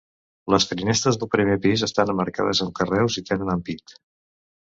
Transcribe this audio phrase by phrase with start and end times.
[0.53, 3.97] Les finestres del primer pis estan emmarcades amb carreus i tenen ampit.